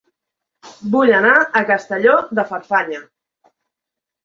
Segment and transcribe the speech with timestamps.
[0.95, 3.05] Vull anar a Castelló de Farfanya